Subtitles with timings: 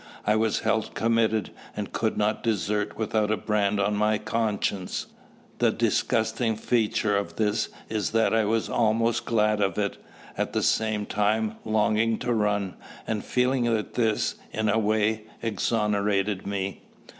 [0.25, 5.05] I was held committed, and could not desert without a brand on my conscience.
[5.59, 9.99] The disgusting feature of this is that I was almost glad of it,
[10.35, 16.47] at the same time longing to run, and feeling that this, in a way, exonerated
[16.47, 16.81] me.